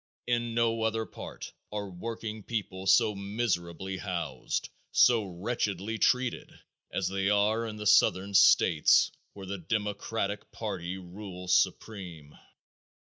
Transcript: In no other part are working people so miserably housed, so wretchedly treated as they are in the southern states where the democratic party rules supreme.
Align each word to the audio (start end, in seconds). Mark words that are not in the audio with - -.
In 0.25 0.55
no 0.55 0.81
other 0.81 1.05
part 1.05 1.53
are 1.71 1.87
working 1.87 2.41
people 2.41 2.87
so 2.87 3.13
miserably 3.13 3.97
housed, 3.99 4.67
so 4.91 5.23
wretchedly 5.27 5.99
treated 5.99 6.51
as 6.91 7.07
they 7.07 7.29
are 7.29 7.67
in 7.67 7.75
the 7.75 7.85
southern 7.85 8.33
states 8.33 9.11
where 9.33 9.45
the 9.45 9.59
democratic 9.59 10.49
party 10.51 10.97
rules 10.97 11.53
supreme. 11.55 12.35